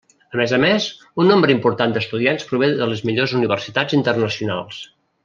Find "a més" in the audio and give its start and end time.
0.35-0.53, 0.55-0.85